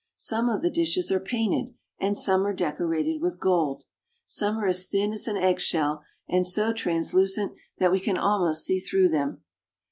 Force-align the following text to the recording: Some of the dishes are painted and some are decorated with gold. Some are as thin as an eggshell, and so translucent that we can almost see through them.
Some 0.17 0.49
of 0.49 0.63
the 0.63 0.71
dishes 0.71 1.11
are 1.11 1.19
painted 1.19 1.75
and 1.99 2.17
some 2.17 2.43
are 2.47 2.55
decorated 2.55 3.21
with 3.21 3.39
gold. 3.39 3.83
Some 4.25 4.57
are 4.57 4.65
as 4.65 4.87
thin 4.87 5.13
as 5.13 5.27
an 5.27 5.37
eggshell, 5.37 6.03
and 6.27 6.47
so 6.47 6.73
translucent 6.73 7.53
that 7.77 7.91
we 7.91 7.99
can 7.99 8.17
almost 8.17 8.65
see 8.65 8.79
through 8.79 9.09
them. 9.09 9.43